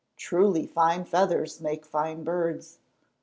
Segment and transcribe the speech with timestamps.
[0.17, 2.79] Truly fine feathers make fine birds."